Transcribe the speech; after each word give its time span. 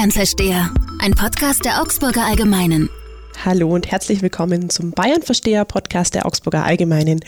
Bayern-Versteher, 0.00 0.72
ein 0.98 1.12
Podcast 1.12 1.62
der 1.66 1.82
Augsburger 1.82 2.24
Allgemeinen. 2.24 2.88
Hallo 3.42 3.70
und 3.70 3.90
herzlich 3.90 4.20
willkommen 4.20 4.68
zum 4.68 4.90
Bayern-Versteher 4.90 5.64
Podcast 5.64 6.14
der 6.14 6.26
Augsburger 6.26 6.62
Allgemeinen. 6.62 7.20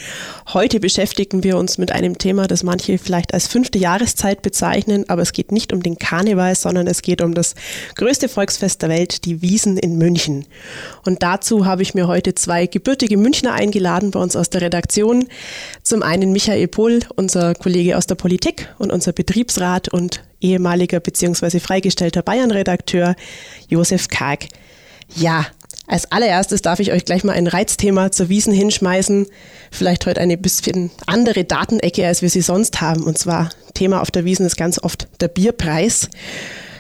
Heute 0.53 0.79
beschäftigen 0.79 1.43
wir 1.43 1.57
uns 1.57 1.79
mit 1.79 1.91
einem 1.91 2.19
Thema, 2.19 2.47
das 2.47 2.63
manche 2.63 2.99
vielleicht 2.99 3.33
als 3.33 3.47
fünfte 3.47 3.79
Jahreszeit 3.79 4.43
bezeichnen, 4.43 5.09
aber 5.09 5.23
es 5.23 5.33
geht 5.33 5.53
nicht 5.53 5.73
um 5.73 5.83
den 5.83 5.97
Karneval, 5.97 6.55
sondern 6.55 6.87
es 6.87 7.01
geht 7.01 7.23
um 7.23 7.33
das 7.33 7.55
größte 7.95 8.29
Volksfest 8.29 8.83
der 8.83 8.91
Welt, 8.91 9.25
die 9.25 9.41
Wiesen 9.41 9.79
in 9.79 9.97
München. 9.97 10.45
Und 11.07 11.23
dazu 11.23 11.65
habe 11.65 11.81
ich 11.81 11.95
mir 11.95 12.09
heute 12.09 12.35
zwei 12.35 12.67
gebürtige 12.67 13.17
Münchner 13.17 13.55
eingeladen 13.55 14.11
bei 14.11 14.21
uns 14.21 14.37
aus 14.37 14.51
der 14.51 14.61
Redaktion. 14.61 15.29
Zum 15.83 16.03
einen 16.03 16.33
Michael 16.33 16.69
Pohl, 16.69 17.01
unser 17.17 17.55
Kollege 17.55 17.97
aus 17.97 18.07
der 18.07 18.17
Politik 18.17 18.69
und 18.77 18.93
unser 18.93 19.13
Betriebsrat 19.13 19.89
und 19.89 20.23
ehemaliger 20.43 21.01
bzw. 21.01 21.59
freigestellter 21.59 22.21
Bayern-Redakteur 22.21 23.17
Josef 23.71 24.09
Karg. 24.09 24.49
Ja, 25.15 25.47
als 25.87 26.11
allererstes 26.13 26.63
darf 26.63 26.81
ich 26.81 26.93
euch 26.93 27.05
gleich 27.05 27.25
mal 27.25 27.33
ein 27.33 27.47
Reizthema 27.47 28.13
zur 28.13 28.29
Wiesen 28.29 28.53
hinschmeißen. 28.53 29.27
Vielleicht 29.71 30.07
heute 30.07 30.21
eine 30.21 30.39
bisschen 30.39 30.91
andere 31.07 31.45
Datenecke, 31.45 32.07
als 32.07 32.23
wir 32.23 32.31
sie 32.31 32.41
sonst 32.41 32.81
haben. 32.81 33.03
Und 33.03 33.19
zwar 33.19 33.51
Thema 33.75 34.01
auf 34.01 34.11
der 34.11 34.25
Wiesen 34.25 34.47
ist 34.47 34.57
ganz 34.57 34.79
oft 34.79 35.09
der 35.21 35.29
Bierpreis. 35.29 36.09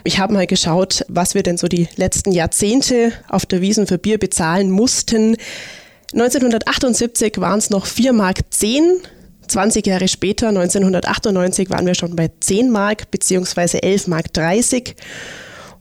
Ich 0.05 0.19
habe 0.19 0.33
mal 0.33 0.47
geschaut, 0.47 1.05
was 1.09 1.35
wir 1.35 1.43
denn 1.43 1.59
so 1.59 1.69
die 1.69 1.89
letzten 1.97 2.33
Jahrzehnte 2.33 3.13
auf 3.29 3.45
der 3.47 3.61
Wiesen 3.61 3.87
für 3.87 3.99
Bier 3.99 4.19
bezahlen 4.19 4.71
mussten. 4.71 5.37
1978 6.13 7.39
waren 7.39 7.59
es 7.59 7.71
noch 7.71 7.87
4 7.87 8.13
Mark 8.13 8.41
10. 8.51 9.01
20 9.49 9.87
Jahre 9.87 10.09
später, 10.09 10.49
1998, 10.49 11.69
waren 11.69 11.87
wir 11.87 11.95
schon 11.95 12.17
bei 12.17 12.31
10 12.41 12.71
Mark 12.71 13.11
bzw. 13.11 13.79
11 13.79 14.07
Mark 14.07 14.33
30. 14.33 14.95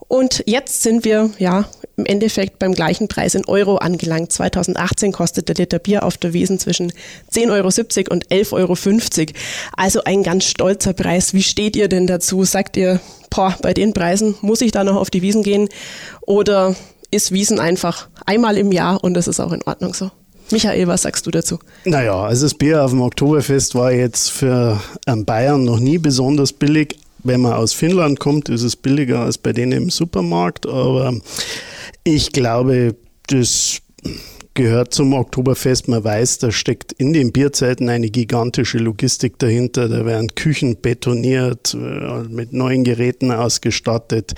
Und 0.07 0.43
jetzt 0.45 0.83
sind 0.83 1.05
wir 1.05 1.29
ja 1.37 1.69
im 1.97 2.05
Endeffekt 2.05 2.59
beim 2.59 2.73
gleichen 2.73 3.07
Preis 3.07 3.35
in 3.35 3.45
Euro 3.45 3.77
angelangt. 3.77 4.31
2018 4.31 5.11
kostet 5.11 5.49
der 5.49 5.55
Liter 5.55 5.79
Bier 5.79 6.03
auf 6.03 6.17
der 6.17 6.33
Wiesen 6.33 6.59
zwischen 6.59 6.91
10,70 7.33 7.49
Euro 7.51 8.13
und 8.13 8.27
11,50 8.27 8.53
Euro. 8.53 9.31
Also 9.75 10.03
ein 10.03 10.23
ganz 10.23 10.45
stolzer 10.45 10.93
Preis. 10.93 11.33
Wie 11.33 11.43
steht 11.43 11.75
ihr 11.75 11.87
denn 11.87 12.07
dazu? 12.07 12.43
Sagt 12.43 12.77
ihr, 12.77 12.99
boah, 13.29 13.55
bei 13.61 13.73
den 13.73 13.93
Preisen 13.93 14.35
muss 14.41 14.61
ich 14.61 14.71
da 14.71 14.83
noch 14.83 14.95
auf 14.95 15.09
die 15.09 15.21
Wiesen 15.21 15.43
gehen? 15.43 15.69
Oder 16.21 16.75
ist 17.11 17.31
Wiesen 17.31 17.59
einfach 17.59 18.07
einmal 18.25 18.57
im 18.57 18.71
Jahr 18.71 19.03
und 19.03 19.13
das 19.13 19.27
ist 19.27 19.39
auch 19.39 19.51
in 19.51 19.63
Ordnung 19.63 19.93
so? 19.93 20.11
Michael, 20.49 20.87
was 20.87 21.03
sagst 21.03 21.25
du 21.25 21.31
dazu? 21.31 21.59
Naja, 21.85 22.23
also 22.23 22.45
das 22.45 22.53
Bier 22.53 22.83
auf 22.83 22.91
dem 22.91 23.01
Oktoberfest 23.01 23.73
war 23.75 23.91
jetzt 23.91 24.31
für 24.31 24.81
Bayern 25.05 25.63
noch 25.63 25.79
nie 25.79 25.97
besonders 25.97 26.51
billig, 26.51 26.97
wenn 27.23 27.41
man 27.41 27.53
aus 27.53 27.73
Finnland 27.73 28.19
kommt, 28.19 28.49
ist 28.49 28.63
es 28.63 28.75
billiger 28.75 29.19
als 29.19 29.37
bei 29.37 29.53
denen 29.53 29.71
im 29.73 29.89
Supermarkt. 29.89 30.65
Aber 30.65 31.13
ich 32.03 32.31
glaube, 32.31 32.95
das 33.27 33.81
gehört 34.53 34.93
zum 34.93 35.13
Oktoberfest. 35.13 35.87
Man 35.87 36.03
weiß, 36.03 36.39
da 36.39 36.51
steckt 36.51 36.91
in 36.93 37.13
den 37.13 37.31
Bierzeiten 37.31 37.89
eine 37.89 38.09
gigantische 38.09 38.77
Logistik 38.77 39.39
dahinter. 39.39 39.87
Da 39.87 40.05
werden 40.05 40.35
Küchen 40.35 40.81
betoniert, 40.81 41.73
äh, 41.73 42.23
mit 42.29 42.53
neuen 42.53 42.83
Geräten 42.83 43.31
ausgestattet. 43.31 44.33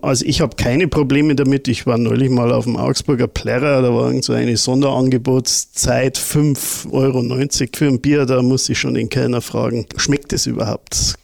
Also 0.00 0.24
ich 0.26 0.40
habe 0.40 0.56
keine 0.56 0.88
Probleme 0.88 1.34
damit. 1.34 1.68
Ich 1.68 1.86
war 1.86 1.98
neulich 1.98 2.30
mal 2.30 2.52
auf 2.52 2.64
dem 2.64 2.76
Augsburger 2.76 3.26
Plärrer, 3.26 3.82
da 3.82 3.92
war 3.94 4.12
so 4.22 4.34
eine 4.34 4.56
Sonderangebotszeit, 4.56 6.18
5,90 6.18 6.92
Euro 6.92 7.22
für 7.74 7.86
ein 7.86 8.00
Bier. 8.00 8.26
Da 8.26 8.42
muss 8.42 8.68
ich 8.68 8.78
schon 8.78 8.94
den 8.94 9.08
Kellner 9.08 9.40
fragen, 9.40 9.86
schmeckt 9.96 10.32
es 10.32 10.46
überhaupt? 10.46 11.14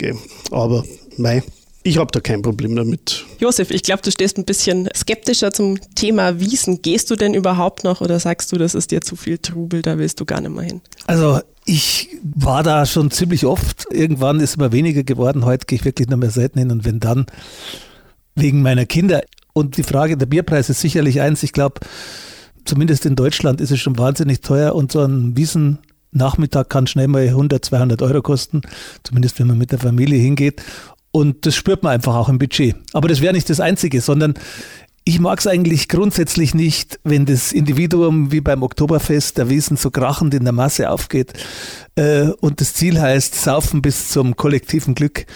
Aber 0.51 0.85
mei, 1.19 1.43
ich 1.83 1.99
habe 1.99 2.11
da 2.13 2.21
kein 2.21 2.43
Problem 2.43 2.77
damit. 2.77 3.25
Josef, 3.39 3.71
ich 3.71 3.83
glaube, 3.83 4.03
du 4.03 4.11
stehst 4.11 4.39
ein 4.39 4.45
bisschen 4.45 4.89
skeptischer 4.95 5.53
zum 5.53 5.79
Thema 5.95 6.39
Wiesen. 6.39 6.83
Gehst 6.83 7.11
du 7.11 7.17
denn 7.17 7.35
überhaupt 7.35 7.85
noch 7.85 8.01
oder 8.01 8.21
sagst 8.21 8.53
du, 8.53 8.57
das 8.57 8.75
ist 8.75 8.91
dir 8.91 9.01
zu 9.01 9.17
viel 9.17 9.39
Trubel, 9.39 9.83
da 9.83 9.99
willst 9.99 10.21
du 10.21 10.25
gar 10.25 10.41
nicht 10.41 10.55
mehr 10.55 10.65
hin? 10.65 10.81
Also 11.07 11.41
ich 11.65 12.09
war 12.23 12.63
da 12.63 12.87
schon 12.87 13.11
ziemlich 13.11 13.47
oft. 13.47 13.87
Irgendwann 13.91 14.39
ist 14.39 14.51
es 14.51 14.57
immer 14.57 14.73
weniger 14.73 15.03
geworden. 15.03 15.45
Heute 15.45 15.67
gehe 15.67 15.79
ich 15.79 15.85
wirklich 15.85 16.09
noch 16.09 16.17
mehr 16.17 16.31
selten 16.31 16.59
hin 16.59 16.71
und 16.71 16.85
wenn 16.85 17.01
dann 17.01 17.27
wegen 18.35 18.63
meiner 18.63 18.87
Kinder. 18.87 19.23
Und 19.53 19.77
die 19.77 19.83
Frage, 19.83 20.17
der 20.17 20.27
Bierpreis 20.27 20.71
ist 20.71 20.81
sicherlich 20.81 21.21
eins. 21.21 21.43
Ich 21.43 21.53
glaube, 21.53 21.81
zumindest 22.65 23.07
in 23.07 23.17
Deutschland 23.17 23.61
ist 23.61 23.71
es 23.71 23.81
schon 23.81 23.99
wahnsinnig 23.99 24.41
teuer 24.41 24.75
und 24.75 24.93
so 24.93 25.01
ein 25.01 25.37
Wiesennachmittag 25.37 26.69
kann 26.69 26.87
schnell 26.87 27.09
mal 27.09 27.27
100, 27.27 27.65
200 27.65 28.03
Euro 28.03 28.23
kosten. 28.23 28.63
Zumindest 29.03 29.39
wenn 29.39 29.47
man 29.49 29.59
mit 29.59 29.73
der 29.73 29.79
Familie 29.79 30.19
hingeht. 30.19 30.63
Und 31.13 31.47
das 31.47 31.55
spürt 31.55 31.83
man 31.83 31.93
einfach 31.93 32.15
auch 32.15 32.29
im 32.29 32.39
Budget. 32.39 32.75
Aber 32.93 33.09
das 33.09 33.21
wäre 33.21 33.35
nicht 33.35 33.49
das 33.51 33.61
Einzige, 33.61 34.01
sondern 34.01 34.35
ich 35.05 35.21
mag 35.21 35.39
es 35.41 35.47
eigentlich 35.47 35.89
grundsätzlich 35.89 36.55
nicht, 36.55 36.99
wenn 37.05 37.27
das 37.27 37.53
Individuum 37.53 38.33
wie 38.33 38.41
beim 38.41 38.63
Oktoberfest 38.63 39.37
der 39.37 39.49
Wiesen 39.49 39.77
so 39.77 39.91
krachend 39.91 40.33
in 40.33 40.45
der 40.45 40.53
Masse 40.53 40.91
aufgeht 40.91 41.33
äh, 41.97 42.29
und 42.41 42.61
das 42.61 42.75
Ziel 42.75 43.01
heißt, 43.01 43.35
saufen 43.35 43.83
bis 43.83 44.11
zum 44.11 44.37
kollektiven 44.37 44.95
Glück 44.95 45.27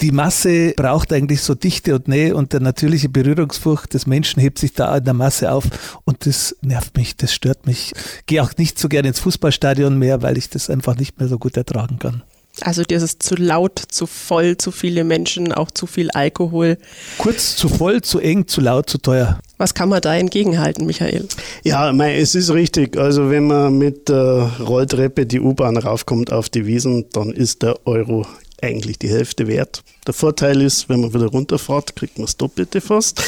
die 0.00 0.12
Masse 0.12 0.72
braucht 0.76 1.12
eigentlich 1.12 1.42
so 1.42 1.54
Dichte 1.54 1.94
und 1.94 2.08
Nähe 2.08 2.34
und 2.34 2.54
der 2.54 2.60
natürliche 2.60 3.10
Berührungsfurcht 3.10 3.92
des 3.92 4.06
Menschen 4.06 4.40
hebt 4.40 4.58
sich 4.58 4.72
da 4.72 4.96
in 4.96 5.04
der 5.04 5.14
Masse 5.14 5.52
auf 5.52 6.00
und 6.04 6.24
das 6.26 6.56
nervt 6.62 6.96
mich, 6.96 7.16
das 7.16 7.34
stört 7.34 7.66
mich. 7.66 7.92
Gehe 8.24 8.42
auch 8.42 8.56
nicht 8.56 8.78
so 8.78 8.88
gerne 8.88 9.08
ins 9.08 9.20
Fußballstadion 9.20 9.98
mehr, 9.98 10.22
weil 10.22 10.38
ich 10.38 10.48
das 10.48 10.70
einfach 10.70 10.96
nicht 10.96 11.18
mehr 11.18 11.28
so 11.28 11.38
gut 11.38 11.56
ertragen 11.56 11.98
kann. 11.98 12.22
Also 12.62 12.82
dir 12.82 12.98
ist 12.98 13.02
es 13.02 13.18
zu 13.18 13.36
laut, 13.36 13.80
zu 13.88 14.06
voll, 14.06 14.56
zu 14.56 14.70
viele 14.70 15.04
Menschen, 15.04 15.52
auch 15.52 15.70
zu 15.70 15.86
viel 15.86 16.10
Alkohol. 16.10 16.76
Kurz, 17.16 17.56
zu 17.56 17.68
voll, 17.68 18.02
zu 18.02 18.18
eng, 18.18 18.46
zu 18.48 18.60
laut, 18.60 18.90
zu 18.90 18.98
teuer. 18.98 19.38
Was 19.56 19.74
kann 19.74 19.88
man 19.88 20.00
da 20.00 20.14
entgegenhalten, 20.14 20.84
Michael? 20.86 21.26
Ja, 21.64 21.92
mein, 21.92 22.16
es 22.16 22.34
ist 22.34 22.50
richtig. 22.50 22.98
Also 22.98 23.30
wenn 23.30 23.46
man 23.46 23.78
mit 23.78 24.08
der 24.08 24.50
Rolltreppe 24.60 25.26
die 25.26 25.40
U-Bahn 25.40 25.76
raufkommt 25.76 26.32
auf 26.32 26.48
die 26.48 26.66
Wiesen, 26.66 27.06
dann 27.12 27.30
ist 27.30 27.62
der 27.62 27.86
Euro 27.86 28.26
eigentlich 28.62 28.98
die 28.98 29.08
Hälfte 29.08 29.46
wert. 29.46 29.82
Der 30.06 30.14
Vorteil 30.14 30.60
ist, 30.60 30.88
wenn 30.88 31.00
man 31.00 31.14
wieder 31.14 31.26
runterfährt, 31.26 31.96
kriegt 31.96 32.18
man 32.18 32.26
das 32.26 32.36
Doppelte 32.36 32.80
fast. 32.80 33.22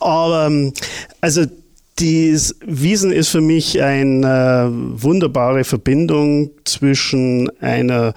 Aber 0.00 0.46
ähm, 0.46 0.72
also 1.20 1.44
die 1.98 2.38
Wiesen 2.64 3.10
ist 3.10 3.28
für 3.28 3.40
mich 3.40 3.82
eine 3.82 4.70
wunderbare 4.70 5.64
Verbindung 5.64 6.50
zwischen 6.64 7.50
einer 7.60 8.12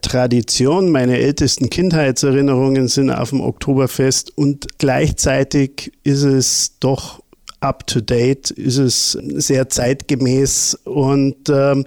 Tradition. 0.00 0.90
Meine 0.90 1.18
ältesten 1.18 1.68
Kindheitserinnerungen 1.68 2.86
sind 2.86 3.10
auf 3.10 3.30
dem 3.30 3.40
Oktoberfest 3.40 4.36
und 4.36 4.78
gleichzeitig 4.78 5.92
ist 6.04 6.22
es 6.22 6.78
doch 6.78 7.22
up 7.60 7.86
to 7.86 8.00
date, 8.00 8.50
ist 8.50 8.78
es 8.78 9.12
sehr 9.12 9.68
zeitgemäß 9.68 10.78
und 10.84 11.48
ähm, 11.48 11.84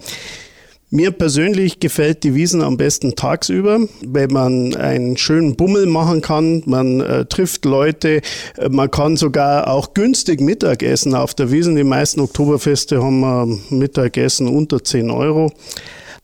mir 0.90 1.12
persönlich 1.12 1.80
gefällt 1.80 2.24
die 2.24 2.34
Wiesen 2.34 2.62
am 2.62 2.78
besten 2.78 3.16
tagsüber, 3.16 3.80
weil 4.06 4.28
man 4.28 4.76
einen 4.76 5.18
schönen 5.18 5.56
Bummel 5.56 5.86
machen 5.86 6.22
kann, 6.22 6.64
man 6.66 7.02
äh, 7.02 7.26
trifft 7.26 7.66
Leute, 7.66 8.22
äh, 8.58 8.70
man 8.70 8.90
kann 8.90 9.16
sogar 9.16 9.68
auch 9.68 9.94
günstig 9.94 10.42
Mittagessen 10.42 11.14
auf 11.14 11.34
der 11.34 11.52
Wiesen. 11.52 11.76
Die 11.76 11.84
meisten 11.84 12.20
Oktoberfeste 12.20 13.04
haben 13.04 13.24
äh, 13.70 13.76
Mittagessen 13.76 14.48
unter 14.48 14.84
10 14.84 15.12
Euro. 15.12 15.52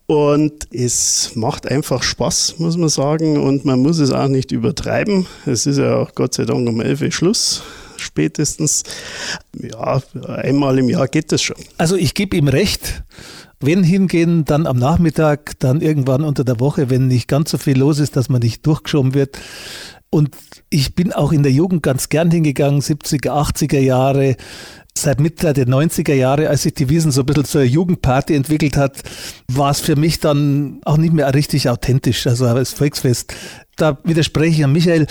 Und 0.08 0.68
es 0.72 1.32
macht 1.34 1.68
einfach 1.68 2.04
Spaß, 2.04 2.56
muss 2.60 2.78
man 2.78 2.90
sagen. 2.90 3.38
Und 3.42 3.66
man 3.66 3.80
muss 3.80 4.00
es 4.00 4.12
auch 4.12 4.28
nicht 4.28 4.52
übertreiben. 4.52 5.26
Es 5.48 5.66
ist 5.66 5.78
ja 5.80 5.98
auch 5.98 6.14
Gott 6.14 6.36
sei 6.36 6.46
Dank 6.46 6.68
um 6.68 6.80
11 6.80 7.02
Uhr 7.02 7.12
Schluss 7.12 7.64
spätestens. 7.98 8.84
Ja, 9.60 10.02
einmal 10.28 10.78
im 10.80 10.90
Jahr 10.90 11.08
geht 11.08 11.32
das 11.32 11.42
schon. 11.42 11.58
Also 11.78 11.96
ich 11.96 12.14
gebe 12.14 12.38
ihm 12.38 12.48
recht. 12.48 13.04
Wenn 13.66 13.84
hingehen, 13.84 14.46
dann 14.46 14.68
am 14.68 14.78
Nachmittag, 14.78 15.60
dann 15.60 15.82
irgendwann 15.82 16.24
unter 16.24 16.44
der 16.44 16.60
Woche, 16.60 16.90
wenn 16.90 17.08
nicht 17.08 17.28
ganz 17.28 17.52
so 17.52 17.58
viel 17.58 17.78
los 17.78 18.00
ist, 18.00 18.16
dass 18.16 18.30
man 18.30 18.42
nicht 18.42 18.66
durchgeschoben 18.66 19.14
wird. 19.14 19.38
Und 20.10 20.36
ich 20.70 20.96
bin 20.96 21.12
auch 21.12 21.32
in 21.32 21.44
der 21.44 21.52
Jugend 21.52 21.84
ganz 21.84 22.10
gern 22.10 22.32
hingegangen, 22.32 22.82
70er, 22.82 23.32
80er 23.32 23.80
Jahre. 23.80 24.36
Seit 24.98 25.20
Mitte 25.20 25.52
der 25.52 25.68
90er 25.68 26.14
Jahre, 26.14 26.48
als 26.48 26.64
sich 26.64 26.74
die 26.74 26.88
Wiesen 26.88 27.12
so 27.12 27.22
ein 27.22 27.26
bisschen 27.26 27.44
zur 27.44 27.64
Jugendparty 27.64 28.34
entwickelt 28.34 28.78
hat, 28.78 29.04
war 29.52 29.72
es 29.72 29.82
für 29.82 29.98
mich 29.98 30.22
dann 30.22 30.80
auch 30.86 30.96
nicht 30.96 31.14
mehr 31.14 31.34
richtig 31.34 31.68
authentisch, 31.68 32.26
also 32.28 32.46
als 32.46 32.72
Volksfest. 32.72 33.36
Da 33.76 33.98
widerspreche 34.06 34.60
ich 34.60 34.64
an 34.64 34.72
Michael. 34.72 35.08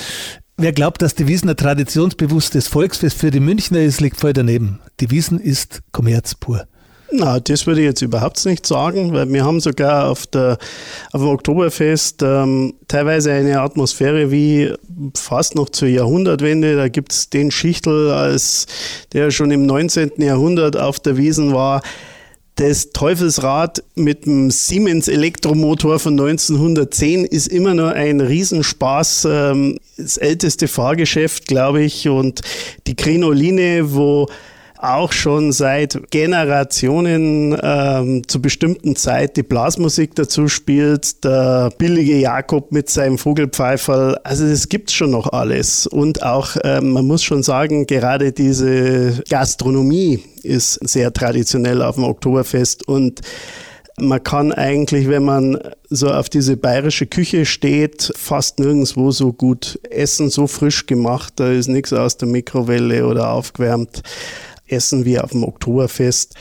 Wer 0.56 0.72
glaubt, 0.72 1.02
dass 1.02 1.14
die 1.14 1.26
Wiesen 1.26 1.50
ein 1.50 1.56
traditionsbewusstes 1.56 2.68
Volksfest 2.68 3.18
für 3.18 3.30
die 3.30 3.40
Münchner 3.40 3.80
ist, 3.80 4.00
liegt 4.00 4.18
voll 4.18 4.32
daneben. 4.32 4.80
Die 5.00 5.10
Wiesen 5.10 5.38
ist 5.38 5.82
Kommerz 5.92 6.34
pur. 6.34 6.66
Na, 7.16 7.38
das 7.38 7.64
würde 7.68 7.80
ich 7.80 7.86
jetzt 7.86 8.02
überhaupt 8.02 8.44
nicht 8.44 8.66
sagen, 8.66 9.12
weil 9.12 9.32
wir 9.32 9.44
haben 9.44 9.60
sogar 9.60 10.10
auf, 10.10 10.26
der, 10.26 10.58
auf 11.12 11.20
dem 11.20 11.28
Oktoberfest 11.28 12.22
ähm, 12.22 12.74
teilweise 12.88 13.30
eine 13.30 13.60
Atmosphäre 13.60 14.32
wie 14.32 14.72
fast 15.14 15.54
noch 15.54 15.68
zur 15.68 15.86
Jahrhundertwende. 15.86 16.74
Da 16.74 16.88
gibt 16.88 17.12
es 17.12 17.30
den 17.30 17.52
Schichtel, 17.52 18.10
als 18.10 18.66
der 19.12 19.30
schon 19.30 19.52
im 19.52 19.64
19. 19.64 20.10
Jahrhundert 20.18 20.76
auf 20.76 20.98
der 20.98 21.16
Wiesen 21.16 21.52
war 21.54 21.82
Das 22.56 22.90
Teufelsrad 22.90 23.84
mit 23.94 24.26
dem 24.26 24.50
Siemens 24.50 25.06
Elektromotor 25.06 26.00
von 26.00 26.14
1910 26.14 27.26
ist 27.26 27.46
immer 27.46 27.74
noch 27.74 27.92
ein 27.92 28.20
Riesenspaß. 28.20 29.28
Ähm, 29.30 29.78
das 29.96 30.16
älteste 30.16 30.66
Fahrgeschäft, 30.66 31.46
glaube 31.46 31.84
ich. 31.84 32.08
Und 32.08 32.40
die 32.88 32.96
Krinoline, 32.96 33.94
wo 33.94 34.26
auch 34.84 35.12
schon 35.12 35.52
seit 35.52 36.10
Generationen 36.10 37.56
ähm, 37.62 38.28
zu 38.28 38.40
bestimmten 38.40 38.96
Zeit 38.96 39.36
die 39.36 39.42
Blasmusik 39.42 40.14
dazu 40.14 40.48
spielt, 40.48 41.24
der 41.24 41.70
billige 41.78 42.16
Jakob 42.16 42.70
mit 42.72 42.90
seinem 42.90 43.18
Vogelpfeiferl. 43.18 44.18
Also 44.24 44.48
das 44.48 44.68
gibt's 44.68 44.92
schon 44.92 45.10
noch 45.10 45.32
alles. 45.32 45.86
Und 45.86 46.22
auch, 46.22 46.56
ähm, 46.64 46.92
man 46.92 47.06
muss 47.06 47.22
schon 47.22 47.42
sagen, 47.42 47.86
gerade 47.86 48.32
diese 48.32 49.22
Gastronomie 49.28 50.22
ist 50.42 50.74
sehr 50.86 51.12
traditionell 51.12 51.82
auf 51.82 51.94
dem 51.94 52.04
Oktoberfest 52.04 52.86
und 52.86 53.22
man 54.00 54.22
kann 54.22 54.50
eigentlich, 54.50 55.08
wenn 55.08 55.24
man 55.24 55.58
so 55.88 56.10
auf 56.10 56.28
diese 56.28 56.56
bayerische 56.56 57.06
Küche 57.06 57.46
steht, 57.46 58.12
fast 58.16 58.58
nirgendwo 58.58 59.12
so 59.12 59.32
gut 59.32 59.78
essen, 59.88 60.30
so 60.30 60.48
frisch 60.48 60.86
gemacht. 60.86 61.34
Da 61.36 61.52
ist 61.52 61.68
nichts 61.68 61.92
aus 61.92 62.16
der 62.16 62.26
Mikrowelle 62.26 63.06
oder 63.06 63.30
aufgewärmt 63.30 64.02
essen 64.66 65.04
wir 65.04 65.24
auf 65.24 65.30
dem 65.30 65.44
Oktoberfest. 65.44 66.34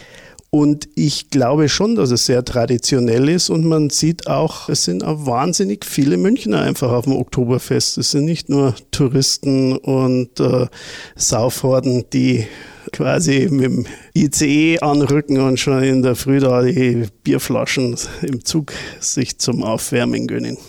Und 0.49 0.87
ich 0.93 1.31
glaube 1.31 1.67
schon, 1.67 1.95
dass 1.95 2.11
es 2.11 2.27
sehr 2.27 2.45
traditionell 2.45 3.27
ist 3.27 3.49
und 3.49 3.65
man 3.65 3.89
sieht 3.89 4.27
auch, 4.27 4.69
es 4.69 4.83
sind 4.83 5.03
auch 5.03 5.25
wahnsinnig 5.25 5.83
viele 5.83 6.15
Münchner 6.15 6.61
einfach 6.61 6.91
auf 6.91 7.05
dem 7.05 7.13
Oktoberfest. 7.13 7.97
Es 7.97 8.11
sind 8.11 8.25
nicht 8.25 8.49
nur 8.49 8.75
Touristen 8.91 9.75
und 9.75 10.39
äh, 10.39 10.67
Saufhorden, 11.15 12.05
die 12.13 12.45
quasi 12.91 13.47
mit 13.49 13.65
dem 13.65 13.85
ICE 14.15 14.77
anrücken 14.79 15.39
und 15.39 15.59
schon 15.59 15.81
in 15.81 16.03
der 16.03 16.15
Früh 16.15 16.39
da 16.39 16.61
die 16.61 17.07
Bierflaschen 17.23 17.97
im 18.21 18.45
Zug 18.45 18.73
sich 18.99 19.39
zum 19.39 19.63
Aufwärmen 19.63 20.27
gönnen. 20.27 20.59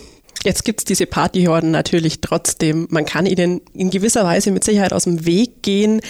Jetzt 0.44 0.64
gibt 0.64 0.80
es 0.80 0.84
diese 0.84 1.06
Partyhorden 1.06 1.70
natürlich 1.70 2.20
trotzdem. 2.20 2.86
Man 2.90 3.06
kann 3.06 3.24
ihnen 3.24 3.62
in 3.72 3.88
gewisser 3.88 4.24
Weise 4.24 4.50
mit 4.50 4.62
Sicherheit 4.62 4.92
aus 4.92 5.04
dem 5.04 5.24
Weg 5.24 5.62
gehen. 5.62 6.02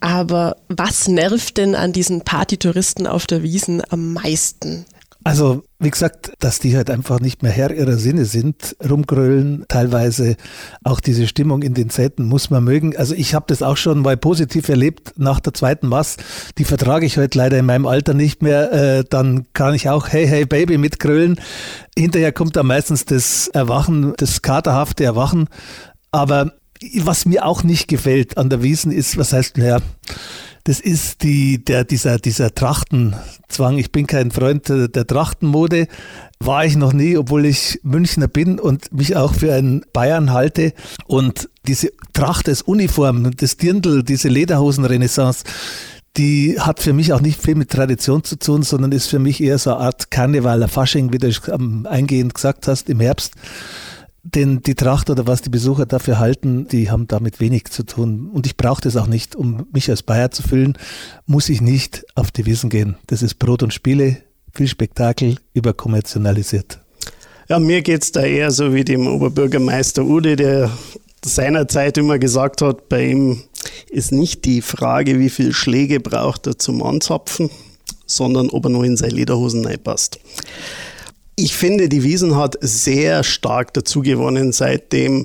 Aber 0.00 0.56
was 0.68 1.06
nervt 1.06 1.58
denn 1.58 1.74
an 1.74 1.92
diesen 1.92 2.22
Partytouristen 2.22 3.06
auf 3.06 3.26
der 3.26 3.42
Wiesen 3.42 3.82
am 3.90 4.14
meisten? 4.14 4.86
Also, 5.26 5.64
wie 5.78 5.90
gesagt, 5.90 6.32
dass 6.38 6.58
die 6.58 6.76
halt 6.76 6.90
einfach 6.90 7.18
nicht 7.18 7.42
mehr 7.42 7.50
Herr 7.50 7.72
ihrer 7.72 7.96
Sinne 7.96 8.26
sind, 8.26 8.76
rumgrölen, 8.86 9.64
teilweise 9.68 10.36
auch 10.82 11.00
diese 11.00 11.26
Stimmung 11.26 11.62
in 11.62 11.72
den 11.72 11.88
Zelten 11.88 12.26
muss 12.26 12.50
man 12.50 12.62
mögen. 12.62 12.94
Also 12.94 13.14
ich 13.14 13.34
habe 13.34 13.46
das 13.48 13.62
auch 13.62 13.78
schon 13.78 14.02
mal 14.02 14.18
positiv 14.18 14.68
erlebt 14.68 15.14
nach 15.16 15.40
der 15.40 15.54
zweiten 15.54 15.88
Mass. 15.88 16.18
Die 16.58 16.64
vertrage 16.64 17.06
ich 17.06 17.16
heute 17.16 17.38
leider 17.38 17.58
in 17.58 17.64
meinem 17.64 17.86
Alter 17.86 18.12
nicht 18.12 18.42
mehr. 18.42 18.70
Äh, 18.72 19.04
dann 19.08 19.46
kann 19.54 19.72
ich 19.72 19.88
auch 19.88 20.08
Hey 20.08 20.26
Hey 20.28 20.44
Baby 20.44 20.76
mitgrölen. 20.76 21.40
Hinterher 21.96 22.32
kommt 22.32 22.56
dann 22.56 22.66
meistens 22.66 23.06
das 23.06 23.48
Erwachen, 23.48 24.12
das 24.18 24.42
katerhafte 24.42 25.04
Erwachen. 25.04 25.48
Aber 26.10 26.52
was 26.98 27.24
mir 27.24 27.46
auch 27.46 27.62
nicht 27.62 27.88
gefällt 27.88 28.36
an 28.36 28.50
der 28.50 28.62
Wiesen 28.62 28.92
ist, 28.92 29.16
was 29.16 29.32
heißt, 29.32 29.56
naja, 29.56 29.78
das 30.64 30.80
ist 30.80 31.22
die, 31.22 31.62
der, 31.62 31.84
dieser, 31.84 32.18
dieser 32.18 32.54
Trachtenzwang. 32.54 33.76
Ich 33.76 33.92
bin 33.92 34.06
kein 34.06 34.30
Freund 34.30 34.68
der 34.68 35.06
Trachtenmode. 35.06 35.88
War 36.40 36.64
ich 36.64 36.76
noch 36.76 36.94
nie, 36.94 37.18
obwohl 37.18 37.44
ich 37.44 37.80
Münchner 37.82 38.28
bin 38.28 38.58
und 38.58 38.90
mich 38.90 39.14
auch 39.14 39.34
für 39.34 39.52
einen 39.52 39.84
Bayern 39.92 40.32
halte. 40.32 40.72
Und 41.06 41.50
diese 41.66 41.92
Tracht 42.14 42.48
als 42.48 42.62
Uniform, 42.62 43.30
das 43.36 43.58
Dirndl, 43.58 44.02
diese 44.02 44.28
Lederhosen-Renaissance, 44.28 45.44
die 46.16 46.58
hat 46.58 46.80
für 46.80 46.94
mich 46.94 47.12
auch 47.12 47.20
nicht 47.20 47.42
viel 47.42 47.56
mit 47.56 47.70
Tradition 47.70 48.24
zu 48.24 48.38
tun, 48.38 48.62
sondern 48.62 48.92
ist 48.92 49.08
für 49.08 49.18
mich 49.18 49.42
eher 49.42 49.58
so 49.58 49.74
eine 49.74 49.80
Art 49.80 50.10
Karneval, 50.10 50.66
Fasching, 50.68 51.12
wie 51.12 51.18
du 51.18 51.30
eingehend 51.84 52.34
gesagt 52.34 52.68
hast, 52.68 52.88
im 52.88 53.00
Herbst. 53.00 53.34
Denn 54.26 54.62
die 54.62 54.74
Tracht 54.74 55.10
oder 55.10 55.26
was 55.26 55.42
die 55.42 55.50
Besucher 55.50 55.84
dafür 55.84 56.18
halten, 56.18 56.66
die 56.66 56.90
haben 56.90 57.06
damit 57.06 57.40
wenig 57.40 57.66
zu 57.66 57.84
tun. 57.84 58.30
Und 58.32 58.46
ich 58.46 58.56
brauche 58.56 58.80
das 58.80 58.96
auch 58.96 59.06
nicht, 59.06 59.36
um 59.36 59.66
mich 59.72 59.90
als 59.90 60.02
Bayer 60.02 60.30
zu 60.30 60.42
fühlen, 60.42 60.78
muss 61.26 61.50
ich 61.50 61.60
nicht 61.60 62.06
auf 62.14 62.30
die 62.30 62.46
Wiesen 62.46 62.70
gehen. 62.70 62.96
Das 63.06 63.22
ist 63.22 63.38
Brot 63.38 63.62
und 63.62 63.74
Spiele, 63.74 64.16
viel 64.52 64.66
Spektakel, 64.66 65.36
überkommerzialisiert. 65.52 66.78
Ja, 67.50 67.58
mir 67.58 67.82
geht 67.82 68.02
es 68.02 68.12
da 68.12 68.22
eher 68.22 68.50
so 68.50 68.72
wie 68.72 68.84
dem 68.84 69.06
Oberbürgermeister 69.06 70.02
Ude, 70.02 70.36
der 70.36 70.70
seinerzeit 71.22 71.98
immer 71.98 72.18
gesagt 72.18 72.62
hat, 72.62 72.88
bei 72.88 73.10
ihm 73.10 73.42
ist 73.90 74.12
nicht 74.12 74.46
die 74.46 74.62
Frage, 74.62 75.18
wie 75.18 75.28
viele 75.28 75.52
Schläge 75.52 76.00
braucht 76.00 76.46
er 76.46 76.58
zum 76.58 76.82
Anzapfen, 76.82 77.50
sondern 78.06 78.48
ob 78.48 78.64
er 78.64 78.70
nur 78.70 78.84
in 78.84 78.96
seine 78.96 79.14
Lederhosen 79.14 79.66
reinpasst. 79.66 80.18
Ich 81.36 81.54
finde, 81.54 81.88
die 81.88 82.04
Wiesen 82.04 82.36
hat 82.36 82.56
sehr 82.60 83.24
stark 83.24 83.74
dazu 83.74 84.02
gewonnen, 84.02 84.52
seitdem 84.52 85.24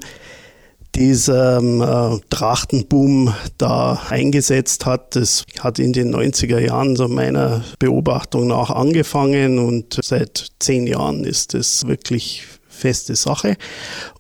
dieser 0.96 1.60
äh, 1.60 2.20
Trachtenboom 2.30 3.34
da 3.58 4.02
eingesetzt 4.10 4.86
hat. 4.88 5.16
Das 5.16 5.46
hat 5.60 5.78
in 5.78 5.94
den 5.94 6.14
90er 6.14 6.60
Jahren 6.60 6.96
so 6.96 7.08
meiner 7.08 7.64
Beobachtung 7.78 8.48
nach 8.48 8.72
angefangen 8.72 9.60
und 9.60 10.00
seit 10.04 10.48
zehn 10.60 10.88
Jahren 10.88 11.26
ist 11.26 11.54
das 11.54 11.86
wirklich 11.86 12.44
feste 12.68 13.16
Sache. 13.16 13.56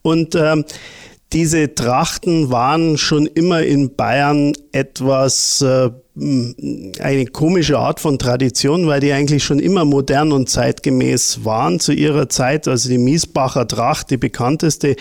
Und 0.04 0.36
ähm, 0.36 0.66
diese 1.34 1.76
Trachten 1.76 2.50
waren 2.50 2.98
schon 2.98 3.28
immer 3.28 3.62
in 3.62 3.96
Bayern 3.96 4.54
etwas 4.72 5.62
äh, 5.62 5.90
eine 7.00 7.26
komische 7.28 7.78
Art 7.78 8.00
von 8.00 8.18
Tradition, 8.18 8.88
weil 8.88 9.00
die 9.00 9.14
eigentlich 9.14 9.44
schon 9.44 9.60
immer 9.60 9.86
modern 9.86 10.32
und 10.32 10.50
zeitgemäß 10.50 11.46
waren 11.46 11.80
zu 11.80 11.94
ihrer 11.94 12.30
Zeit. 12.30 12.68
Also 12.68 12.90
die 12.90 12.98
Miesbacher 12.98 13.68
Tracht, 13.68 14.10
die 14.10 14.18
bekannteste, 14.18 14.96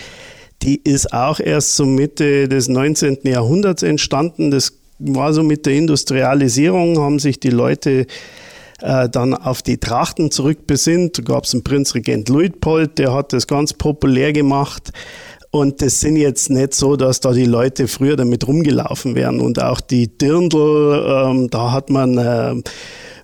die 0.61 0.79
ist 0.83 1.13
auch 1.13 1.39
erst 1.39 1.75
so 1.75 1.85
Mitte 1.85 2.47
des 2.47 2.67
19. 2.67 3.19
Jahrhunderts 3.23 3.81
entstanden. 3.81 4.51
Das 4.51 4.73
war 4.99 5.33
so 5.33 5.43
mit 5.43 5.65
der 5.65 5.73
Industrialisierung, 5.73 6.99
haben 6.99 7.19
sich 7.19 7.39
die 7.39 7.49
Leute 7.49 8.05
äh, 8.81 9.09
dann 9.09 9.33
auf 9.33 9.61
die 9.61 9.77
Trachten 9.77 10.31
zurückbesinnt. 10.31 11.17
Da 11.17 11.23
gab 11.23 11.45
es 11.45 11.53
einen 11.53 11.63
Prinzregent 11.63 12.29
Luitpold, 12.29 12.97
der 12.97 13.13
hat 13.13 13.33
das 13.33 13.47
ganz 13.47 13.73
populär 13.73 14.31
gemacht. 14.31 14.91
Und 15.51 15.81
das 15.81 15.99
sind 15.99 16.15
jetzt 16.15 16.49
nicht 16.51 16.75
so, 16.75 16.95
dass 16.95 17.21
da 17.21 17.31
die 17.31 17.45
Leute 17.45 17.87
früher 17.87 18.15
damit 18.15 18.47
rumgelaufen 18.47 19.15
wären. 19.15 19.39
Und 19.39 19.61
auch 19.61 19.81
die 19.81 20.07
Dirndl, 20.15 21.03
ähm, 21.07 21.49
da 21.49 21.71
hat 21.71 21.89
man 21.89 22.17
äh, 22.19 22.55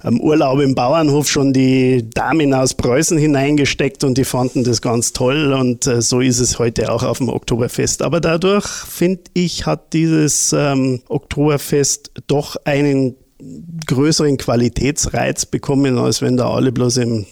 am 0.01 0.19
Urlaub 0.19 0.59
im 0.59 0.73
Bauernhof 0.73 1.27
schon 1.29 1.53
die 1.53 2.09
Damen 2.11 2.53
aus 2.53 2.73
Preußen 2.73 3.17
hineingesteckt 3.17 4.03
und 4.03 4.17
die 4.17 4.23
fanden 4.23 4.63
das 4.63 4.81
ganz 4.81 5.13
toll. 5.13 5.53
Und 5.53 5.85
äh, 5.85 6.01
so 6.01 6.19
ist 6.19 6.39
es 6.39 6.57
heute 6.57 6.91
auch 6.91 7.03
auf 7.03 7.19
dem 7.19 7.29
Oktoberfest. 7.29 8.01
Aber 8.01 8.19
dadurch, 8.21 8.65
finde 8.65 9.21
ich, 9.33 9.67
hat 9.67 9.93
dieses 9.93 10.51
ähm, 10.51 11.01
Oktoberfest 11.07 12.11
doch 12.25 12.55
einen 12.65 13.15
größeren 13.85 14.37
Qualitätsreiz 14.37 15.45
bekommen, 15.45 15.99
als 15.99 16.23
wenn 16.23 16.37
da 16.37 16.49
alle 16.49 16.71
bloß 16.71 16.97
im 16.97 17.25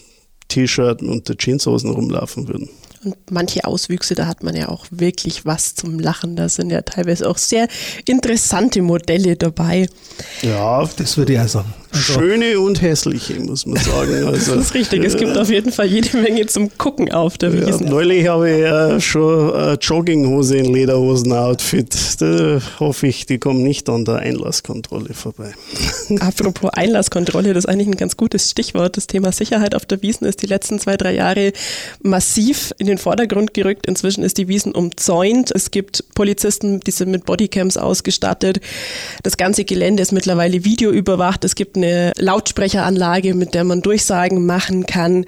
T-Shirt 0.50 1.02
und 1.02 1.30
der 1.30 1.36
Jeanshosen 1.40 1.90
rumlaufen 1.90 2.48
würden. 2.48 2.70
Und 3.04 3.16
manche 3.32 3.66
Auswüchse, 3.66 4.16
da 4.16 4.28
hat 4.28 4.44
man 4.44 4.56
ja 4.56 4.70
auch 4.70 4.86
wirklich 4.92 5.46
was 5.46 5.76
zum 5.76 6.00
Lachen. 6.00 6.36
Da 6.36 6.50
sind 6.50 6.72
ja 6.72 6.82
teilweise 6.82 7.30
auch 7.30 7.38
sehr 7.38 7.68
interessante 8.06 8.82
Modelle 8.82 9.36
dabei. 9.36 9.88
Ja, 10.42 10.88
das 10.98 11.18
würde 11.18 11.34
ich 11.34 11.40
auch 11.40 11.48
sagen. 11.48 11.74
Also 11.94 12.14
Schöne 12.14 12.60
und 12.60 12.82
hässliche, 12.82 13.40
muss 13.40 13.66
man 13.66 13.78
sagen. 13.78 14.24
Also, 14.34 14.56
das 14.56 14.68
ist 14.68 14.74
richtig. 14.74 15.04
Es 15.04 15.16
gibt 15.16 15.38
auf 15.38 15.50
jeden 15.50 15.72
Fall 15.72 15.86
jede 15.86 16.18
Menge 16.18 16.46
zum 16.48 16.76
Gucken 16.78 17.12
auf 17.12 17.38
der 17.38 17.54
Wiesn. 17.54 17.84
Ja, 17.84 17.90
neulich 17.90 18.28
habe 18.28 18.50
ich 18.50 18.64
äh, 18.64 19.00
schon 19.00 19.54
eine 19.54 19.74
Jogginghose 19.74 20.58
in 20.58 20.74
Lederhosen-Outfit. 20.74 21.96
Da 22.20 22.62
hoffe 22.80 23.08
ich, 23.08 23.28
die 23.28 23.38
kommen 23.38 23.62
nicht 23.62 23.90
an 23.90 24.06
der 24.06 24.18
Einlasskontrolle 24.18 25.14
vorbei. 25.14 25.54
Apropos 26.20 26.72
Einlasskontrolle, 26.72 27.54
das 27.54 27.66
ist 27.66 27.70
eigentlich 27.70 27.88
ein 27.88 27.96
ganz 27.96 28.18
gutes 28.18 28.50
Stichwort. 28.50 28.98
Das 28.98 29.06
Thema 29.06 29.32
Sicherheit 29.32 29.76
auf 29.76 29.86
der 29.86 30.02
Wiesn 30.02 30.26
ist 30.26 30.42
die 30.42 30.48
letzten 30.48 30.80
zwei, 30.80 30.98
drei 30.98 31.14
Jahre 31.14 31.54
massiv 32.02 32.74
in 32.80 32.88
den 32.88 32.98
Vordergrund 32.98 33.54
gerückt. 33.54 33.86
Inzwischen 33.86 34.24
ist 34.24 34.40
die 34.40 34.48
Wiesn 34.48 34.72
umzäunt. 34.72 35.52
Es 35.54 35.70
gibt 35.70 36.04
Polizisten, 36.16 36.80
die 36.80 36.92
sind 36.92 37.12
mit 37.12 37.26
Bodycams 37.26 37.78
ausgestattet. 37.78 38.62
Das 39.22 39.38
ganze 39.38 39.64
Gelände 39.64 40.02
ist 40.02 40.12
mittlerweile 40.12 40.66
videoüberwacht. 40.66 41.44
Es 41.46 41.54
gibt 41.56 41.76
eine 41.76 41.83
Lautsprecheranlage, 42.18 43.34
mit 43.34 43.54
der 43.54 43.64
man 43.64 43.82
Durchsagen 43.82 44.46
machen 44.46 44.86
kann. 44.86 45.26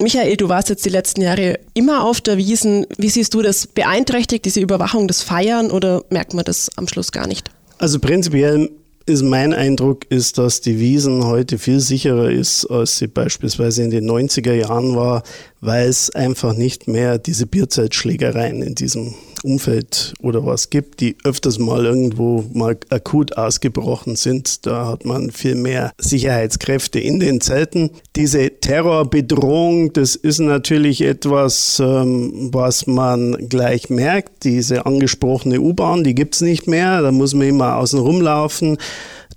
Michael, 0.00 0.36
du 0.36 0.48
warst 0.48 0.68
jetzt 0.68 0.84
die 0.84 0.90
letzten 0.90 1.22
Jahre 1.22 1.60
immer 1.74 2.04
auf 2.04 2.20
der 2.20 2.36
Wiesen. 2.36 2.86
Wie 2.98 3.08
siehst 3.08 3.34
du 3.34 3.42
das? 3.42 3.66
Beeinträchtigt 3.66 4.44
diese 4.44 4.60
Überwachung 4.60 5.08
des 5.08 5.22
Feiern 5.22 5.70
oder 5.70 6.02
merkt 6.10 6.34
man 6.34 6.44
das 6.44 6.70
am 6.76 6.88
Schluss 6.88 7.12
gar 7.12 7.26
nicht? 7.26 7.50
Also 7.78 7.98
prinzipiell 7.98 8.70
ist 9.06 9.22
mein 9.22 9.52
Eindruck, 9.52 10.10
ist, 10.10 10.38
dass 10.38 10.60
die 10.60 10.78
Wiesen 10.78 11.24
heute 11.24 11.58
viel 11.58 11.80
sicherer 11.80 12.30
ist, 12.30 12.66
als 12.66 12.98
sie 12.98 13.08
beispielsweise 13.08 13.82
in 13.82 13.90
den 13.90 14.08
90er 14.08 14.52
Jahren 14.52 14.94
war, 14.96 15.22
weil 15.60 15.88
es 15.88 16.10
einfach 16.10 16.54
nicht 16.54 16.88
mehr 16.88 17.18
diese 17.18 17.46
Bierzeitschlägereien 17.46 18.62
in 18.62 18.74
diesem 18.74 19.14
Umfeld 19.44 20.14
oder 20.20 20.44
was 20.44 20.70
gibt, 20.70 21.00
die 21.00 21.16
öfters 21.24 21.58
mal 21.58 21.84
irgendwo 21.84 22.44
mal 22.52 22.76
akut 22.90 23.36
ausgebrochen 23.36 24.16
sind. 24.16 24.66
Da 24.66 24.86
hat 24.86 25.04
man 25.04 25.30
viel 25.30 25.54
mehr 25.54 25.92
Sicherheitskräfte 25.98 26.98
in 26.98 27.20
den 27.20 27.40
Zelten. 27.40 27.90
Diese 28.16 28.50
Terrorbedrohung, 28.60 29.92
das 29.92 30.16
ist 30.16 30.40
natürlich 30.40 31.02
etwas, 31.02 31.80
ähm, 31.80 32.50
was 32.52 32.86
man 32.86 33.48
gleich 33.48 33.90
merkt. 33.90 34.44
Diese 34.44 34.86
angesprochene 34.86 35.60
U-Bahn, 35.60 36.04
die 36.04 36.14
gibt 36.14 36.34
es 36.34 36.40
nicht 36.40 36.66
mehr. 36.66 37.02
Da 37.02 37.12
muss 37.12 37.34
man 37.34 37.48
immer 37.48 37.76
außen 37.76 37.98
rumlaufen. 37.98 38.78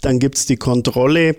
Dann 0.02 0.20
gibt 0.20 0.38
es 0.38 0.46
die 0.46 0.58
Kontrolle. 0.58 1.36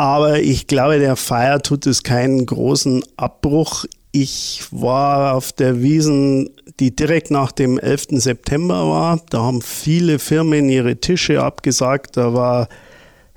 Aber 0.00 0.40
ich 0.40 0.66
glaube, 0.66 0.98
der 0.98 1.14
Feier 1.14 1.60
tut 1.60 1.86
es 1.86 2.02
keinen 2.02 2.46
großen 2.46 3.02
Abbruch. 3.18 3.84
Ich 4.12 4.62
war 4.70 5.34
auf 5.34 5.52
der 5.52 5.82
Wiesen, 5.82 6.48
die 6.78 6.94
direkt 6.94 7.30
nach 7.30 7.52
dem 7.52 7.78
11. 7.78 8.06
September 8.12 8.88
war. 8.88 9.20
Da 9.30 9.42
haben 9.42 9.62
viele 9.62 10.18
Firmen 10.18 10.68
ihre 10.68 10.96
Tische 10.96 11.42
abgesagt. 11.42 12.16
Da 12.16 12.34
war 12.34 12.68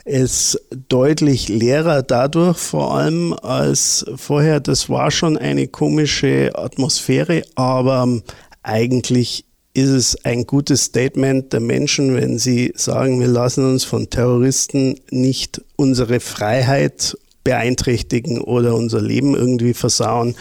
es 0.05 0.59
deutlich 0.89 1.47
leerer 1.47 2.03
dadurch 2.03 2.57
vor 2.57 2.95
allem 2.97 3.33
als 3.33 4.05
vorher. 4.15 4.59
Das 4.59 4.89
war 4.89 5.11
schon 5.11 5.37
eine 5.37 5.67
komische 5.67 6.51
Atmosphäre, 6.55 7.43
aber 7.55 8.21
eigentlich 8.61 9.45
ist 9.73 9.89
es 9.89 10.25
ein 10.25 10.45
gutes 10.45 10.85
Statement 10.85 11.51
der 11.51 11.59
Menschen, 11.59 12.13
wenn 12.15 12.37
sie 12.37 12.73
sagen, 12.75 13.19
wir 13.19 13.27
lassen 13.27 13.65
uns 13.65 13.83
von 13.83 14.09
Terroristen 14.09 14.99
nicht 15.09 15.61
unsere 15.77 16.19
Freiheit 16.19 17.17
beeinträchtigen 17.43 18.39
oder 18.39 18.75
unser 18.75 19.01
Leben 19.01 19.35
irgendwie 19.35 19.73
versauen. 19.73 20.35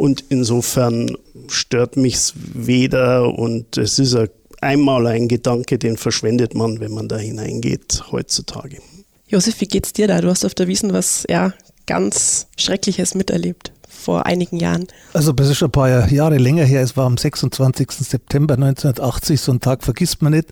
Und 0.00 0.24
insofern 0.30 1.14
stört 1.48 1.98
mich 1.98 2.14
es 2.14 2.32
weder 2.34 3.34
und 3.38 3.76
es 3.76 3.98
ist 3.98 4.16
einmal 4.62 5.06
ein 5.06 5.28
Gedanke, 5.28 5.76
den 5.78 5.98
verschwendet 5.98 6.54
man, 6.54 6.80
wenn 6.80 6.92
man 6.92 7.06
da 7.06 7.18
hineingeht 7.18 8.04
heutzutage. 8.10 8.78
Josef, 9.26 9.60
wie 9.60 9.66
geht's 9.66 9.92
dir 9.92 10.08
da? 10.08 10.22
Du 10.22 10.30
hast 10.30 10.46
auf 10.46 10.54
der 10.54 10.68
Wiesen 10.68 10.94
was 10.94 11.26
ja 11.28 11.52
ganz 11.84 12.46
Schreckliches 12.56 13.14
miterlebt 13.14 13.72
vor 13.90 14.24
einigen 14.24 14.56
Jahren. 14.56 14.86
Also 15.12 15.32
das 15.32 15.50
ist 15.50 15.58
schon 15.58 15.68
ein 15.68 15.72
paar 15.72 16.10
Jahre 16.10 16.38
länger 16.38 16.64
her. 16.64 16.80
Es 16.80 16.96
war 16.96 17.04
am 17.04 17.18
26. 17.18 17.90
September 17.90 18.54
1980, 18.54 19.38
so 19.38 19.52
einen 19.52 19.60
Tag 19.60 19.84
vergisst 19.84 20.22
man 20.22 20.32
nicht. 20.32 20.46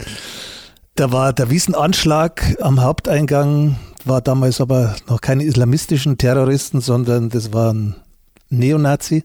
Da 0.94 1.10
war 1.10 1.32
der 1.32 1.48
Wiesenanschlag 1.48 2.54
am 2.60 2.82
Haupteingang, 2.82 3.76
war 4.04 4.20
damals 4.20 4.60
aber 4.60 4.94
noch 5.08 5.22
keine 5.22 5.44
islamistischen 5.44 6.18
Terroristen, 6.18 6.82
sondern 6.82 7.30
das 7.30 7.54
waren 7.54 7.96
Neonazi 8.50 9.24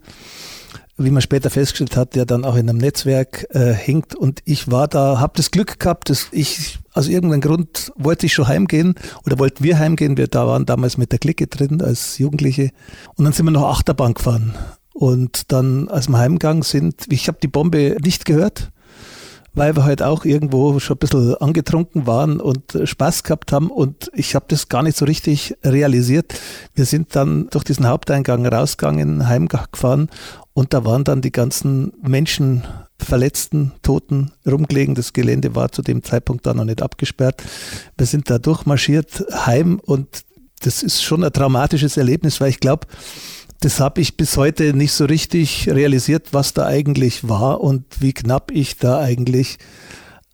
wie 0.98 1.10
man 1.10 1.22
später 1.22 1.50
festgestellt 1.50 1.98
hat, 1.98 2.16
der 2.16 2.26
dann 2.26 2.46
auch 2.46 2.56
in 2.56 2.70
einem 2.70 2.78
Netzwerk 2.78 3.48
äh, 3.50 3.74
hängt. 3.74 4.16
Und 4.16 4.42
ich 4.46 4.70
war 4.70 4.88
da, 4.88 5.20
habe 5.20 5.34
das 5.36 5.52
Glück 5.52 5.80
gehabt, 5.80 6.10
dass 6.10 6.28
ich 6.32 6.80
aus 6.94 7.08
irgendeinem 7.08 7.42
Grund 7.42 7.92
wollte 7.96 8.28
ich 8.28 8.34
schon 8.34 8.48
heimgehen 8.48 8.96
oder 9.26 9.40
wollten 9.40 9.64
wir 9.64 9.80
heimgehen. 9.80 10.18
Wir 10.18 10.28
da 10.28 10.46
waren 10.46 10.66
damals 10.66 10.98
mit 10.98 11.12
der 11.12 11.20
Clique 11.20 11.48
drin 11.48 11.82
als 11.82 12.20
Jugendliche. 12.20 12.72
Und 13.16 13.26
dann 13.26 13.34
sind 13.34 13.46
wir 13.46 13.52
noch 13.52 13.70
Achterbahn 13.70 14.14
gefahren. 14.14 14.54
Und 14.94 15.52
dann, 15.52 15.90
als 15.90 16.08
wir 16.08 16.20
heimgegangen 16.20 16.62
sind, 16.62 17.06
ich 17.10 17.28
habe 17.28 17.40
die 17.42 17.48
Bombe 17.48 17.98
nicht 18.04 18.26
gehört 18.26 18.72
weil 19.54 19.76
wir 19.76 19.84
halt 19.84 20.02
auch 20.02 20.26
irgendwo 20.26 20.80
schon 20.80 20.96
ein 20.96 21.00
bisschen 21.00 21.36
angetrunken 21.36 22.08
waren 22.08 22.40
und 22.40 22.78
Spaß 22.84 23.24
gehabt 23.24 23.52
haben 23.52 23.70
und 23.70 24.12
ich 24.14 24.36
habe 24.36 24.46
das 24.48 24.70
gar 24.70 24.84
nicht 24.84 24.98
so 24.98 25.06
richtig 25.06 25.56
realisiert. 25.64 26.34
Wir 26.74 26.86
sind 26.86 27.16
dann 27.16 27.50
durch 27.50 27.64
diesen 27.64 27.88
Haupteingang 27.88 28.46
rausgegangen, 28.46 29.28
heimgefahren 29.28 30.10
und 30.54 30.74
da 30.74 30.86
waren 30.86 31.04
dann 31.04 31.22
die 31.22 31.32
ganzen 31.32 31.94
Menschen, 32.02 32.64
Verletzten, 33.00 33.74
Toten 33.82 34.32
rumgelegen. 34.46 34.96
Das 34.96 35.12
Gelände 35.12 35.56
war 35.56 35.72
zu 35.72 35.82
dem 35.82 36.04
Zeitpunkt 36.04 36.46
dann 36.46 36.58
noch 36.58 36.64
nicht 36.64 36.82
abgesperrt. 36.82 37.44
Wir 37.98 38.06
sind 38.06 38.30
da 38.30 38.40
durchmarschiert 38.40 39.26
heim 39.46 39.80
und 39.84 40.24
das 40.62 40.84
ist 40.84 41.04
schon 41.04 41.24
ein 41.24 41.34
traumatisches 41.34 41.98
Erlebnis, 41.98 42.40
weil 42.40 42.50
ich 42.50 42.60
glaube, 42.60 42.88
das 43.64 43.80
habe 43.80 44.02
ich 44.02 44.18
bis 44.18 44.36
heute 44.36 44.74
nicht 44.74 44.92
so 44.92 45.06
richtig 45.06 45.70
realisiert, 45.70 46.34
was 46.34 46.54
da 46.54 46.66
eigentlich 46.66 47.30
war 47.30 47.62
und 47.62 47.86
wie 48.02 48.12
knapp 48.12 48.52
ich 48.52 48.76
da 48.76 49.00
eigentlich 49.00 49.58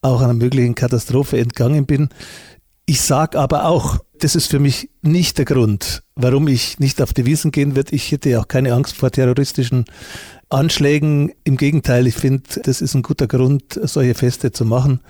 auch 0.02 0.22
einer 0.22 0.34
möglichen 0.34 0.74
Katastrophe 0.74 1.38
entgangen 1.38 1.86
bin. 1.86 2.10
Ich 2.88 3.02
sage 3.02 3.38
aber 3.40 3.66
auch, 3.66 4.00
das 4.18 4.36
ist 4.36 4.48
für 4.48 4.58
mich 4.58 4.90
nicht 5.04 5.38
der 5.38 5.46
Grund, 5.46 6.02
warum 6.16 6.48
ich 6.48 6.80
nicht 6.80 7.04
auf 7.04 7.14
die 7.14 7.28
Wiesen 7.28 7.52
gehen 7.52 7.76
werde. 7.76 7.94
Ich 7.94 8.12
hätte 8.12 8.40
auch 8.40 8.48
keine 8.48 8.74
Angst 8.74 8.96
vor 8.96 9.12
terroristischen 9.12 9.86
Anschlägen. 10.50 11.32
Im 11.44 11.56
Gegenteil, 11.56 12.08
ich 12.08 12.16
finde, 12.16 12.62
das 12.64 12.82
ist 12.82 12.96
ein 12.96 13.04
guter 13.04 13.28
Grund, 13.28 13.80
solche 13.84 14.16
Feste 14.16 14.52
zu 14.52 14.66
machen, 14.66 15.02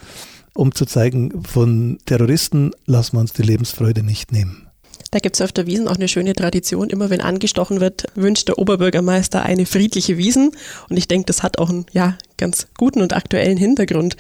um 0.56 0.76
zu 0.76 0.86
zeigen, 0.86 1.46
von 1.46 2.00
Terroristen 2.06 2.72
lassen 2.86 3.16
wir 3.16 3.22
uns 3.22 3.32
die 3.32 3.44
Lebensfreude 3.44 4.04
nicht 4.04 4.34
nehmen. 4.34 4.69
Da 5.12 5.20
gibt 5.20 5.36
es 5.36 5.42
auf 5.42 5.52
der 5.52 5.66
Wiesen 5.66 5.88
auch 5.88 5.96
eine 5.96 6.08
schöne 6.08 6.34
Tradition. 6.34 6.90
Immer 6.90 7.10
wenn 7.10 7.22
angestochen 7.22 7.80
wird, 7.80 8.06
wünscht 8.14 8.48
der 8.48 8.60
Oberbürgermeister 8.60 9.42
eine 9.42 9.66
friedliche 9.66 10.18
Wiesen. 10.18 10.52
Und 10.90 10.98
ich 10.98 11.08
denke, 11.08 11.26
das 11.26 11.42
hat 11.42 11.58
auch 11.58 11.70
einen 11.70 11.88
ja, 11.92 12.18
ganz 12.38 12.68
guten 12.78 13.02
und 13.02 13.14
aktuellen 13.14 13.58
Hintergrund. 13.58 14.18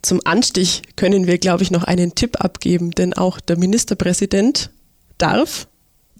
Zum 0.00 0.20
Anstich 0.24 0.82
können 0.96 1.26
wir, 1.26 1.38
glaube 1.38 1.62
ich, 1.62 1.70
noch 1.70 1.84
einen 1.84 2.14
Tipp 2.14 2.40
abgeben, 2.40 2.92
denn 2.92 3.12
auch 3.12 3.38
der 3.38 3.58
Ministerpräsident 3.58 4.70
darf. 5.18 5.66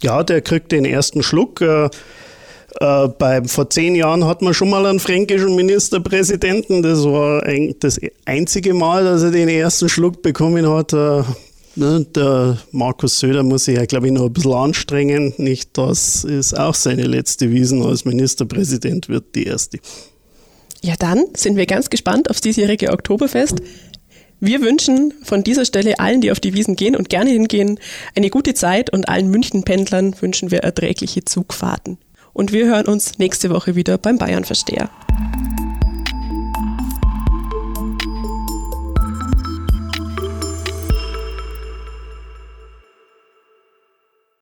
Ja, 0.02 0.22
der 0.22 0.42
kriegt 0.42 0.72
den 0.72 0.84
ersten 0.84 1.22
Schluck. 1.22 1.62
Äh, 1.62 1.88
äh, 2.78 3.08
bei, 3.18 3.42
vor 3.44 3.70
zehn 3.70 3.94
Jahren 3.94 4.26
hat 4.26 4.42
man 4.42 4.54
schon 4.54 4.70
mal 4.70 4.86
einen 4.86 5.00
fränkischen 5.00 5.54
Ministerpräsidenten. 5.56 6.82
Das 6.82 7.04
war 7.04 7.42
ein, 7.42 7.74
das 7.80 7.98
einzige 8.26 8.74
Mal, 8.74 9.04
dass 9.04 9.22
er 9.22 9.30
den 9.30 9.48
ersten 9.48 9.88
Schluck 9.88 10.22
bekommen 10.22 10.68
hat. 10.68 10.92
Äh, 10.92 11.22
Ne, 11.76 12.04
der 12.14 12.58
Markus 12.72 13.20
Söder 13.20 13.42
muss 13.42 13.66
sich 13.66 13.76
ja, 13.76 13.84
glaube 13.86 14.06
ich, 14.06 14.12
noch 14.12 14.26
ein 14.26 14.32
bisschen 14.32 14.52
anstrengen. 14.52 15.34
Nicht 15.36 15.78
das 15.78 16.24
ist 16.24 16.58
auch 16.58 16.74
seine 16.74 17.04
letzte 17.04 17.50
Wiesen 17.50 17.82
als 17.82 18.04
Ministerpräsident, 18.04 19.08
wird 19.08 19.34
die 19.34 19.44
erste. 19.44 19.78
Ja, 20.82 20.94
dann 20.98 21.24
sind 21.36 21.56
wir 21.56 21.66
ganz 21.66 21.90
gespannt 21.90 22.28
aufs 22.30 22.40
diesjährige 22.40 22.90
Oktoberfest. 22.92 23.60
Wir 24.40 24.62
wünschen 24.62 25.12
von 25.22 25.44
dieser 25.44 25.66
Stelle 25.66 25.98
allen, 25.98 26.22
die 26.22 26.32
auf 26.32 26.40
die 26.40 26.54
Wiesen 26.54 26.74
gehen 26.74 26.96
und 26.96 27.10
gerne 27.10 27.30
hingehen, 27.30 27.78
eine 28.16 28.30
gute 28.30 28.54
Zeit 28.54 28.90
und 28.90 29.08
allen 29.08 29.30
München-Pendlern 29.30 30.16
wünschen 30.20 30.50
wir 30.50 30.60
erträgliche 30.60 31.24
Zugfahrten. 31.24 31.98
Und 32.32 32.50
wir 32.52 32.66
hören 32.66 32.86
uns 32.86 33.18
nächste 33.18 33.50
Woche 33.50 33.76
wieder 33.76 33.98
beim 33.98 34.16
Bayern-Versteher. 34.16 34.88